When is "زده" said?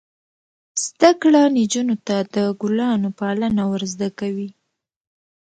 0.85-1.11, 3.93-4.09